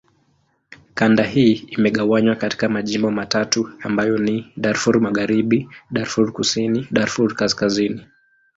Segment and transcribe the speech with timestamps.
[0.93, 8.05] Kanda hii imegawanywa katika majimbo matatu ambayo ni: Darfur Magharibi, Darfur Kusini, Darfur Kaskazini.